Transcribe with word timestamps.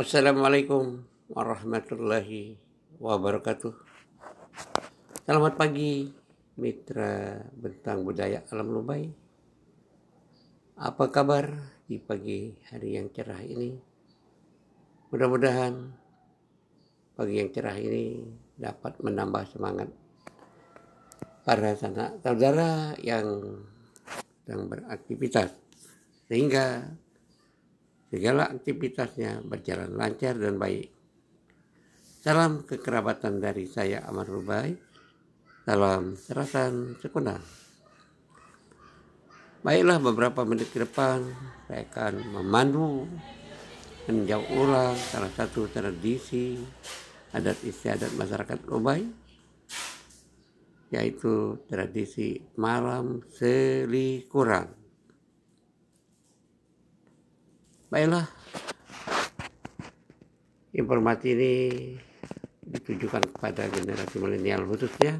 Assalamualaikum 0.00 1.04
warahmatullahi 1.28 2.56
wabarakatuh. 2.96 3.68
Selamat 5.28 5.60
pagi 5.60 6.08
mitra 6.56 7.36
bentang 7.52 8.00
budaya 8.00 8.40
alam 8.48 8.72
Lubai. 8.72 9.12
Apa 10.80 11.12
kabar 11.12 11.52
di 11.84 12.00
pagi 12.00 12.48
hari 12.72 12.96
yang 12.96 13.12
cerah 13.12 13.44
ini? 13.44 13.76
Mudah-mudahan 15.12 15.92
pagi 17.12 17.36
yang 17.36 17.52
cerah 17.52 17.76
ini 17.76 18.24
dapat 18.56 18.96
menambah 19.04 19.52
semangat 19.52 19.92
para 21.44 21.76
sanak 21.76 22.16
saudara 22.24 22.96
yang 23.04 23.52
sedang 24.48 24.64
beraktivitas 24.64 25.52
sehingga 26.24 26.88
segala 28.10 28.50
aktivitasnya 28.50 29.46
berjalan 29.46 29.94
lancar 29.94 30.34
dan 30.34 30.58
baik. 30.58 30.90
Salam 32.20 32.66
kekerabatan 32.66 33.40
dari 33.40 33.64
saya 33.64 34.04
Amar 34.04 34.28
Rubai 34.28 34.74
dalam 35.64 36.18
serasan 36.18 36.98
sekunder. 36.98 37.40
Baiklah 39.62 40.02
beberapa 40.02 40.42
menit 40.42 40.68
ke 40.74 40.82
depan 40.82 41.22
saya 41.70 41.86
akan 41.86 42.34
memandu 42.34 43.06
menjauh 44.10 44.48
ulang 44.58 44.96
salah 44.98 45.30
satu 45.30 45.70
tradisi 45.70 46.58
adat 47.30 47.62
istiadat 47.62 48.10
masyarakat 48.18 48.58
Lobai 48.66 49.06
yaitu 50.90 51.62
tradisi 51.70 52.42
malam 52.58 53.22
selikuran. 53.30 54.79
Baiklah, 57.90 58.22
informasi 60.70 61.34
ini 61.34 61.54
ditujukan 62.62 63.34
kepada 63.34 63.66
generasi 63.66 64.22
milenial 64.22 64.62
khususnya 64.62 65.18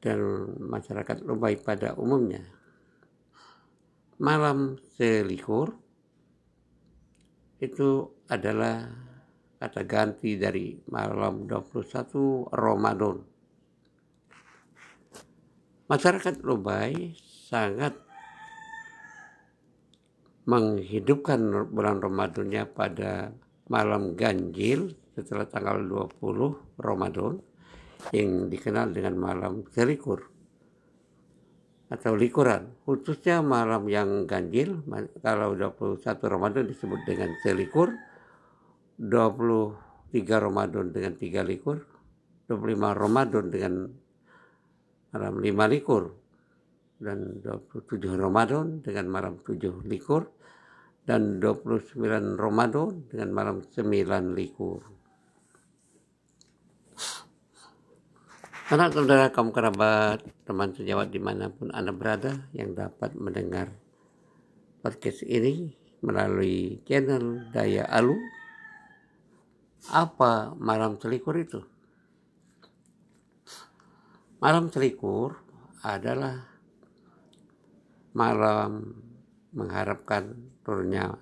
dan 0.00 0.16
masyarakat 0.56 1.20
Lombay 1.28 1.60
pada 1.60 1.92
umumnya. 2.00 2.40
Malam 4.16 4.80
selikur 4.96 5.76
itu 7.60 8.16
adalah 8.32 8.88
kata 9.60 9.84
ganti 9.84 10.40
dari 10.40 10.72
malam 10.88 11.44
21 11.44 12.48
Ramadan. 12.48 13.20
Masyarakat 15.84 16.40
Lombay 16.40 17.12
sangat 17.20 18.08
menghidupkan 20.48 21.68
bulan 21.68 22.00
Ramadannya 22.00 22.64
pada 22.70 23.32
malam 23.68 24.16
ganjil 24.16 24.96
setelah 25.12 25.46
tanggal 25.46 26.08
20 26.16 26.80
Ramadan 26.80 27.40
yang 28.16 28.48
dikenal 28.48 28.96
dengan 28.96 29.14
malam 29.20 29.66
selikur 29.68 30.24
atau 31.90 32.14
likuran. 32.14 32.70
Khususnya 32.86 33.42
malam 33.42 33.90
yang 33.90 34.24
ganjil 34.24 34.80
kalau 35.20 35.58
21 35.58 36.00
Ramadan 36.24 36.64
disebut 36.70 37.00
dengan 37.04 37.34
selikur 37.42 37.92
23 39.00 39.74
Ramadan 40.36 40.92
dengan 40.92 41.12
tiga 41.16 41.40
likur 41.40 41.80
25 42.52 42.76
Ramadan 42.94 43.44
dengan 43.48 43.74
malam 45.10 45.34
lima 45.42 45.64
likur 45.64 46.19
dan 47.00 47.40
27 47.40 47.96
Ramadan 48.20 48.84
dengan 48.84 49.08
malam 49.08 49.40
tujuh 49.40 49.80
likur 49.88 50.28
dan 51.08 51.40
29 51.40 52.36
Ramadan 52.36 53.08
dengan 53.08 53.30
malam 53.32 53.56
sembilan 53.64 54.36
likur. 54.36 55.00
Anak 58.70 58.94
saudara 58.94 59.34
kaum 59.34 59.50
kerabat, 59.50 60.22
teman 60.46 60.70
sejawat 60.70 61.10
di 61.10 61.18
mana 61.18 61.50
pun 61.50 61.74
Anda 61.74 61.90
berada 61.90 62.46
yang 62.54 62.78
dapat 62.78 63.18
mendengar 63.18 63.66
podcast 64.84 65.26
ini 65.26 65.74
melalui 66.06 66.78
channel 66.86 67.50
Daya 67.50 67.90
Alu. 67.90 68.14
Apa 69.90 70.54
malam 70.54 71.02
selikur 71.02 71.34
itu? 71.34 71.58
Malam 74.38 74.70
selikur 74.70 75.34
adalah 75.82 76.49
malam 78.16 78.96
mengharapkan 79.54 80.34
turunnya 80.62 81.14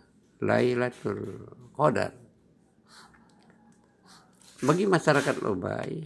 Lailatul 0.44 1.48
Qadar. 1.74 2.14
Bagi 4.58 4.84
masyarakat 4.90 5.36
Lobai, 5.38 6.02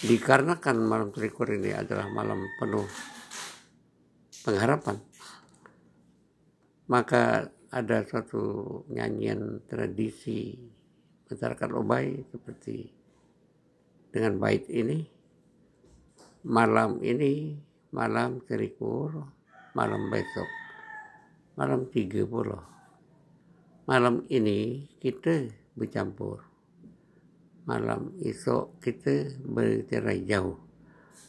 dikarenakan 0.00 0.76
malam 0.80 1.08
trikur 1.12 1.48
ini 1.52 1.76
adalah 1.76 2.08
malam 2.08 2.40
penuh 2.56 2.88
pengharapan 4.40 4.96
maka 6.88 7.52
ada 7.68 8.02
suatu 8.08 8.42
nyanyian 8.88 9.60
tradisi 9.68 10.56
masyarakat 11.28 11.68
Lobai 11.68 12.24
seperti 12.32 12.88
dengan 14.08 14.40
bait 14.40 14.64
ini 14.72 15.04
malam 16.48 17.04
ini 17.04 17.60
malam 17.90 18.42
trikur 18.46 19.26
malam 19.74 20.10
besok 20.10 20.48
malam 21.54 21.86
tiga 21.90 22.26
puluh 22.26 22.62
malam 23.86 24.22
ini 24.30 24.86
kita 25.02 25.50
bercampur 25.74 26.50
malam 27.70 28.18
esok 28.18 28.82
kita 28.82 29.38
bercerai 29.46 30.26
jauh. 30.26 30.58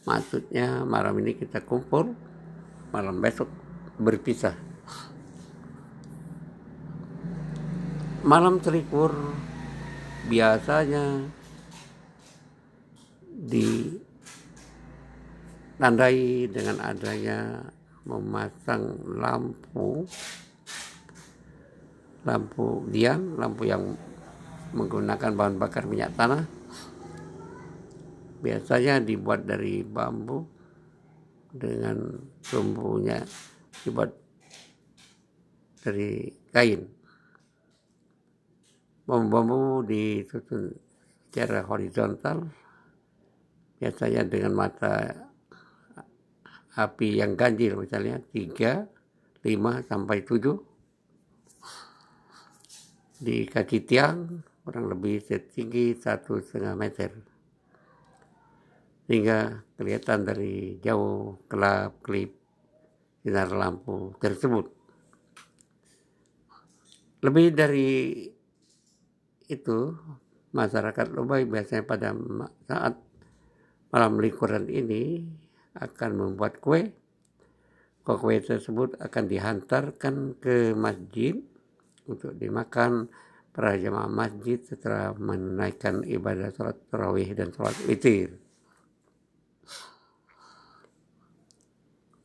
Maksudnya 0.09 0.81
malam 0.81 1.13
ini 1.21 1.37
kita 1.37 1.61
kumpul, 1.61 2.17
malam 2.89 3.21
besok 3.21 3.45
berpisah. 4.01 4.57
Malam 8.25 8.57
selikur 8.57 9.13
biasanya 10.25 11.29
ditandai 15.81 16.45
dengan 16.53 16.77
adanya 16.77 17.57
memasang 18.05 19.01
lampu 19.17 20.05
lampu 22.21 22.85
diam, 22.93 23.33
lampu 23.33 23.65
yang 23.65 23.97
menggunakan 24.77 25.33
bahan 25.33 25.57
bakar 25.57 25.89
minyak 25.89 26.13
tanah 26.13 26.45
biasanya 28.45 29.01
dibuat 29.01 29.49
dari 29.49 29.81
bambu 29.81 30.45
dengan 31.49 31.97
sumbunya 32.45 33.25
dibuat 33.81 34.13
dari 35.81 36.29
kain. 36.53 36.85
Bambu-bambu 39.09 39.81
disusun 39.89 40.77
secara 41.25 41.65
horizontal 41.65 42.45
biasanya 43.81 44.29
dengan 44.29 44.53
mata 44.53 45.30
api 46.77 47.19
yang 47.19 47.35
ganjil 47.35 47.75
misalnya 47.75 48.21
3, 48.31 49.43
5 49.43 49.83
sampai 49.83 50.23
7 50.23 50.55
di 53.21 53.45
kaki 53.45 53.85
tiang 53.85 54.41
kurang 54.65 54.89
lebih 54.89 55.21
setinggi 55.21 55.93
satu 55.97 56.41
setengah 56.41 56.75
meter. 56.77 57.11
Hingga 59.11 59.39
kelihatan 59.75 60.23
dari 60.23 60.79
jauh 60.79 61.43
kelap 61.51 61.99
kelip 62.05 62.31
sinar 63.21 63.51
lampu 63.51 64.15
tersebut. 64.17 64.71
Lebih 67.21 67.53
dari 67.53 68.25
itu 69.51 69.77
masyarakat 70.55 71.11
Lobai 71.11 71.45
biasanya 71.45 71.83
pada 71.83 72.15
saat 72.65 72.95
malam 73.91 74.23
likuran 74.23 74.71
ini 74.71 75.27
akan 75.77 76.11
membuat 76.17 76.59
kue 76.59 76.91
kue 78.01 78.35
tersebut 78.43 78.99
akan 78.99 79.23
dihantarkan 79.29 80.35
ke 80.41 80.75
masjid 80.75 81.37
untuk 82.09 82.35
dimakan 82.35 83.07
para 83.51 83.79
jemaah 83.79 84.09
masjid 84.09 84.59
setelah 84.59 85.15
menunaikan 85.15 86.03
ibadah 86.07 86.51
sholat 86.51 86.75
tarawih 86.91 87.29
dan 87.35 87.51
sholat 87.55 87.75
witir. 87.87 88.35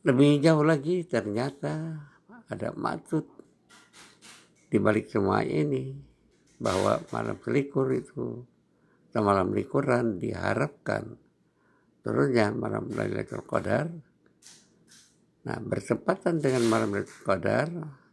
Lebih 0.07 0.39
jauh 0.39 0.63
lagi 0.63 1.03
ternyata 1.03 1.99
ada 2.47 2.71
maksud 2.71 3.27
di 4.71 4.77
balik 4.79 5.11
semua 5.11 5.43
ini 5.43 5.91
bahwa 6.59 6.99
malam 7.11 7.35
selikur 7.43 7.91
itu 7.91 8.43
atau 9.11 9.21
malam 9.23 9.51
likuran 9.51 10.15
diharapkan 10.15 11.26
turunnya 12.01 12.51
malam 12.53 12.89
Lailatul 12.91 13.45
Qadar. 13.45 13.87
Nah, 15.47 15.57
bertepatan 15.63 16.43
dengan 16.43 16.67
malam 16.67 16.91
Lailatul 16.93 17.23
Qadar 17.23 17.67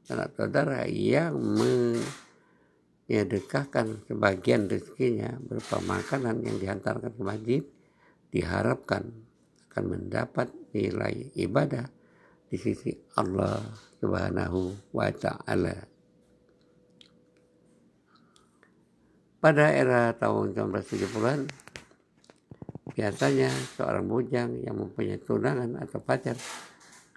anak 0.05 0.37
saudara 0.37 0.85
yang 0.87 1.35
menyedekahkan 3.09 4.05
sebagian 4.05 4.69
rezekinya 4.69 5.33
berupa 5.41 5.81
makanan 5.81 6.45
yang 6.45 6.61
dihantarkan 6.61 7.13
ke 7.17 7.23
masjid 7.25 7.63
diharapkan 8.29 9.09
akan 9.75 9.85
mendapat 9.91 10.55
nilai 10.71 11.35
ibadah 11.35 11.91
di 12.47 12.55
sisi 12.55 12.95
Allah 13.19 13.59
Subhanahu 13.99 14.95
wa 14.95 15.11
taala. 15.11 15.75
Pada 19.43 19.75
era 19.75 20.15
tahun 20.15 20.55
1970-an 20.55 21.64
biasanya 22.95 23.51
seorang 23.75 24.07
bujang 24.07 24.51
yang 24.63 24.79
mempunyai 24.79 25.19
tunangan 25.19 25.83
atau 25.83 25.99
pacar 25.99 26.39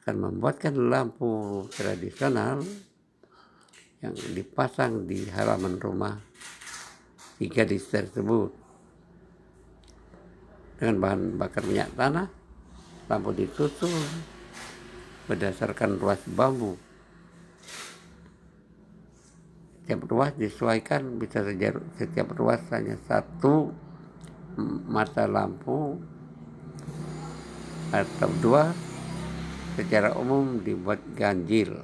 akan 0.01 0.15
membuatkan 0.18 0.74
lampu 0.74 1.63
tradisional 1.69 2.65
yang 4.01 4.13
dipasang 4.33 5.06
di 5.06 5.29
halaman 5.29 5.77
rumah 5.77 6.18
si 7.38 7.45
gadis 7.45 7.85
tersebut 7.94 8.50
dengan 10.81 10.97
bahan 10.97 11.21
bakar 11.38 11.62
minyak 11.65 11.94
tanah 11.94 12.30
lampu 13.06 13.30
ditutup 13.38 13.94
berdasarkan 15.30 16.01
ruas 16.01 16.21
bambu. 16.25 16.73
Setiap 19.83 20.03
ruas 20.12 20.35
disesuaikan 20.35 21.15
bisa 21.15 21.47
setiap 21.95 22.35
ruas 22.35 22.59
hanya 22.75 23.00
satu 23.07 23.71
mata 24.89 25.30
lampu 25.30 26.01
atau 27.94 28.30
dua 28.42 28.74
secara 29.77 30.18
umum 30.18 30.59
dibuat 30.65 31.00
ganjil. 31.13 31.77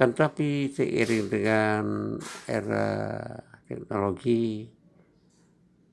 Akan 0.00 0.16
tapi 0.16 0.72
seiring 0.72 1.28
dengan 1.28 1.84
era 2.48 3.20
teknologi, 3.68 4.64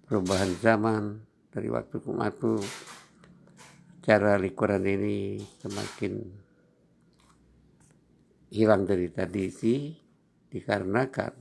perubahan 0.08 0.56
zaman 0.64 1.20
dari 1.52 1.68
waktu 1.68 2.00
ke 2.00 2.08
waktu, 2.16 2.56
cara 4.08 4.40
likuran 4.40 4.88
ini 4.88 5.36
semakin 5.60 6.16
hilang 8.56 8.88
dari 8.88 9.12
tradisi 9.12 9.92
dikarenakan 10.48 11.34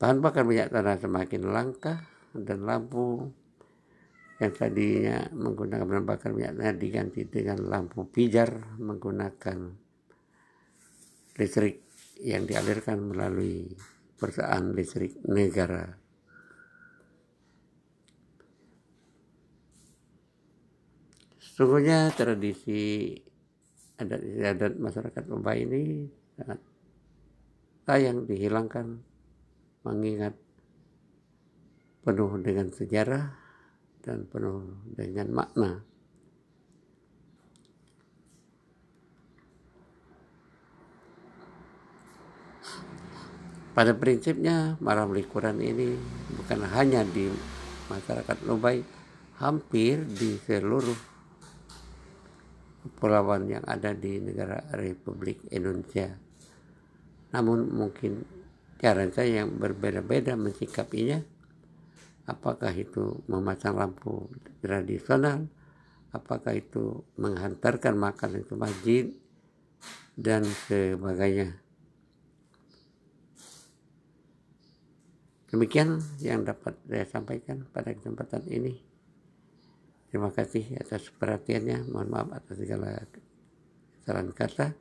bahan 0.00 0.18
bakar 0.24 0.48
minyak 0.48 0.72
tanah 0.72 0.96
semakin 0.96 1.44
langka 1.44 2.08
dan 2.32 2.64
lampu 2.64 3.28
yang 4.40 4.56
tadinya 4.56 5.28
menggunakan 5.36 5.84
bahan 5.84 6.06
bakar 6.08 6.32
minyak 6.32 6.56
tanah 6.56 6.72
diganti 6.72 7.28
dengan 7.28 7.60
lampu 7.68 8.08
pijar 8.08 8.80
menggunakan 8.80 9.76
listrik 11.36 11.84
yang 12.24 12.48
dialirkan 12.48 12.96
melalui 13.12 13.76
perusahaan 14.16 14.72
listrik 14.72 15.20
negara. 15.28 15.99
Sesungguhnya 21.60 22.08
tradisi 22.16 23.12
adat 24.00 24.16
adat 24.24 24.80
masyarakat 24.80 25.28
Mumbai 25.28 25.68
ini 25.68 26.08
sangat 26.32 26.56
sayang 27.84 28.24
dihilangkan 28.24 28.96
mengingat 29.84 30.32
penuh 32.00 32.32
dengan 32.40 32.72
sejarah 32.72 33.36
dan 34.00 34.24
penuh 34.24 34.72
dengan 34.96 35.28
makna. 35.36 35.84
Pada 43.76 43.92
prinsipnya 43.92 44.80
malam 44.80 45.12
likuran 45.12 45.60
ini 45.60 45.92
bukan 46.40 46.64
hanya 46.72 47.04
di 47.04 47.28
masyarakat 47.92 48.48
Lubai, 48.48 48.80
hampir 49.36 50.08
di 50.08 50.40
seluruh 50.48 51.19
kepulauan 52.82 53.48
yang 53.48 53.64
ada 53.68 53.92
di 53.92 54.20
negara 54.20 54.60
Republik 54.76 55.44
Indonesia. 55.52 56.16
Namun 57.30 57.70
mungkin 57.70 58.24
cara 58.80 59.04
yang 59.24 59.60
berbeda-beda 59.60 60.34
mensikapinya. 60.34 61.20
Apakah 62.30 62.70
itu 62.72 63.26
memasang 63.26 63.74
lampu 63.74 64.30
tradisional, 64.62 65.50
apakah 66.14 66.54
itu 66.54 67.02
menghantarkan 67.18 67.98
makanan 67.98 68.46
ke 68.46 68.54
masjid, 68.54 69.04
dan 70.20 70.44
sebagainya. 70.68 71.56
Demikian 75.50 75.98
yang 76.22 76.46
dapat 76.46 76.78
saya 76.86 77.08
sampaikan 77.08 77.66
pada 77.74 77.90
kesempatan 77.90 78.46
ini. 78.46 78.78
Terima 80.10 80.34
kasih 80.34 80.74
atas 80.82 81.06
perhatiannya. 81.14 81.86
Mohon 81.86 82.08
maaf 82.10 82.28
atas 82.34 82.58
segala 82.58 82.98
saran 84.02 84.34
kata. 84.34 84.74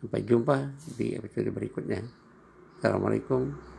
Sampai 0.00 0.24
jumpa 0.24 0.72
di 0.96 1.12
episode 1.12 1.52
berikutnya. 1.52 2.00
Assalamualaikum 2.80 3.77